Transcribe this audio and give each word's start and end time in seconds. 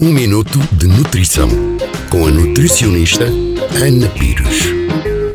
Um 0.00 0.12
minuto 0.12 0.60
de 0.74 0.86
nutrição 0.86 1.48
com 2.08 2.24
a 2.24 2.30
nutricionista 2.30 3.24
Ana 3.24 4.08
Pires. 4.10 4.68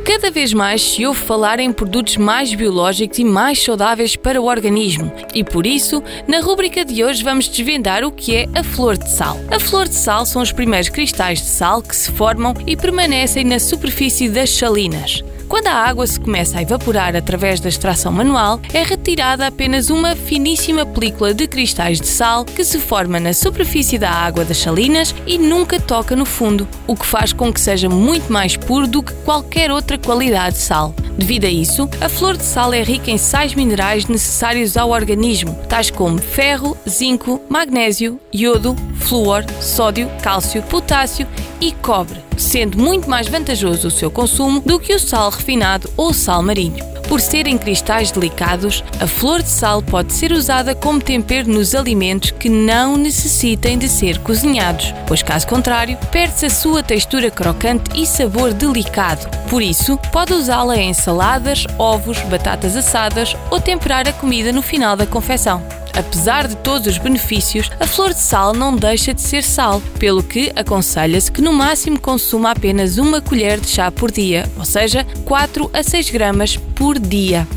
Cada 0.06 0.32
vez 0.32 0.54
mais 0.54 0.82
se 0.82 1.06
ouve 1.06 1.20
falar 1.20 1.60
em 1.60 1.74
produtos 1.74 2.16
mais 2.16 2.56
biológicos 2.56 3.20
e 3.20 3.26
mais 3.26 3.62
saudáveis 3.62 4.16
para 4.16 4.42
o 4.42 4.46
organismo, 4.46 5.12
e 5.36 5.44
por 5.44 5.68
isso, 5.68 6.02
na 6.30 6.40
rúbrica 6.40 6.86
de 6.86 7.04
hoje 7.04 7.22
vamos 7.22 7.50
desvendar 7.50 8.06
o 8.06 8.12
que 8.12 8.38
é 8.38 8.48
a 8.56 8.64
flor 8.64 8.98
de 8.98 9.12
sal. 9.12 9.38
A 9.52 9.60
flor 9.60 9.86
de 9.86 9.96
sal 9.96 10.26
são 10.26 10.42
os 10.42 10.54
primeiros 10.54 10.88
cristais 10.88 11.42
de 11.42 11.50
sal 11.50 11.82
que 11.82 11.94
se 11.94 12.10
formam 12.12 12.54
e 12.66 12.78
permanecem 12.78 13.44
na 13.44 13.60
superfície 13.60 14.30
das 14.30 14.50
salinas. 14.50 15.22
Quando 15.54 15.68
a 15.68 15.74
água 15.76 16.08
se 16.08 16.20
começa 16.20 16.58
a 16.58 16.64
evaporar 16.64 17.16
através 17.16 17.60
da 17.60 17.70
extração 17.70 18.12
manual, 18.12 18.60
é 18.74 18.82
retirada 18.82 19.46
apenas 19.46 19.92
uma 19.92 20.16
finíssima 20.16 20.84
película 20.84 21.32
de 21.32 21.46
cristais 21.46 22.02
de 22.02 22.08
sal 22.08 22.44
que 22.44 22.66
se 22.66 22.80
forma 22.80 23.20
na 23.20 23.34
superfície 23.34 24.00
da 24.00 24.10
água 24.10 24.44
das 24.44 24.58
salinas 24.58 25.14
e 25.28 25.38
nunca 25.38 25.80
toca 25.80 26.16
no 26.16 26.26
fundo, 26.26 26.68
o 26.88 26.96
que 26.96 27.06
faz 27.06 27.34
com 27.34 27.54
que 27.54 27.62
seja 27.62 27.88
muito 27.88 28.34
mais 28.34 28.58
puro 28.58 28.88
do 28.88 29.04
que 29.04 29.14
qualquer 29.24 29.70
outra 29.70 29.96
qualidade 29.96 30.56
de 30.56 30.62
sal. 30.64 30.92
Devido 31.16 31.46
a 31.46 31.50
isso, 31.52 31.88
a 32.02 32.10
flor 32.10 32.36
de 32.36 32.44
sal 32.44 32.74
é 32.74 32.82
rica 32.82 33.12
em 33.12 33.20
sais 33.20 33.54
minerais 33.54 34.08
necessários 34.08 34.76
ao 34.76 34.90
organismo, 34.90 35.54
tais 35.70 35.92
como 35.92 36.18
ferro, 36.18 36.76
zinco, 36.90 37.40
magnésio, 37.48 38.20
iodo, 38.34 38.76
flúor, 39.04 39.46
sódio, 39.62 40.10
cálcio, 40.22 40.64
potássio 40.64 41.28
e 41.60 41.72
cobre, 41.72 42.20
sendo 42.38 42.78
muito 42.78 43.10
mais 43.10 43.28
vantajoso 43.28 43.88
o 43.88 43.92
seu 43.92 44.10
consumo 44.10 44.60
do 44.62 44.80
que 44.80 44.94
o 44.94 45.00
sal 45.00 45.30
refinado 45.30 45.90
ou 45.96 46.14
sal 46.14 46.42
marinho. 46.42 46.94
Por 47.08 47.20
serem 47.20 47.58
cristais 47.58 48.12
delicados, 48.12 48.84
a 49.00 49.06
flor 49.06 49.44
de 49.44 49.50
sal 49.50 49.82
pode 49.82 50.14
ser 50.14 50.32
usada 50.32 50.74
como 50.74 51.02
tempero 51.02 51.52
nos 51.52 51.76
alimentos 51.76 52.32
que 52.32 52.50
não 52.50 52.98
necessitem 52.98 53.78
de 53.78 53.88
ser 53.88 54.18
cozinhados, 54.20 54.94
pois 55.06 55.22
caso 55.22 55.46
contrário, 55.48 55.98
perde-se 56.12 56.46
a 56.46 56.50
sua 56.50 56.82
textura 56.82 57.30
crocante 57.30 57.92
e 57.94 58.08
sabor 58.08 58.54
delicado. 58.54 59.30
Por 59.50 59.62
isso, 59.62 59.98
pode 60.12 60.34
usá-la 60.34 60.78
em 60.78 60.94
saladas, 60.94 61.66
ovos, 61.78 62.20
batatas 62.22 62.76
assadas 62.76 63.36
ou 63.52 63.60
temperar 63.60 64.08
a 64.08 64.14
comida 64.14 64.52
no 64.52 64.62
final 64.62 64.96
da 64.96 65.06
confecção. 65.06 65.83
Apesar 65.96 66.48
de 66.48 66.56
todos 66.58 66.88
os 66.88 66.98
benefícios, 66.98 67.70
a 67.80 67.86
flor 67.86 68.14
de 68.14 68.20
sal 68.20 68.54
não 68.54 68.76
deixa 68.76 69.14
de 69.14 69.22
ser 69.22 69.44
sal, 69.44 69.82
pelo 70.00 70.24
que 70.24 70.52
aconselha-se 70.56 71.32
que 71.32 71.42
no 71.42 71.54
máximo 71.54 72.00
consuma 72.00 72.52
apenas 72.52 72.98
uma 72.98 73.22
colher 73.22 73.60
de 73.60 73.68
chá 73.68 73.92
por 73.92 74.12
dia, 74.12 74.50
ou 74.58 74.66
seja, 74.66 75.06
4 75.26 75.70
a 75.74 75.84
6 75.84 76.10
gramas 76.10 76.58
por 76.58 76.98
dia. 76.98 77.48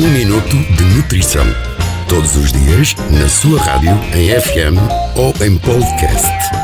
Um 0.00 0.08
minuto 0.08 0.56
de 0.56 0.84
nutrição. 0.96 1.46
Todos 2.08 2.36
os 2.36 2.52
dias, 2.52 2.94
na 3.10 3.28
sua 3.28 3.60
rádio, 3.60 3.92
em 4.14 4.28
FM 4.40 4.78
ou 5.16 5.34
em 5.46 5.58
podcast. 5.58 6.61